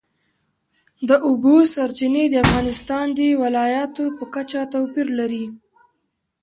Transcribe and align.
د 1.09 1.11
اوبو 1.27 1.55
سرچینې 1.73 2.23
د 2.29 2.35
افغانستان 2.45 3.05
د 3.17 3.19
ولایاتو 3.41 4.03
په 4.17 4.25
کچه 4.33 4.61
توپیر 4.73 5.07
لري. 5.19 5.45